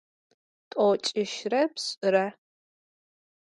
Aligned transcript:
T'oç'işıre 0.69 1.61
pş'ıre. 1.73 2.27